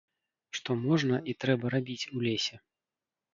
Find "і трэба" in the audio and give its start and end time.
1.33-1.65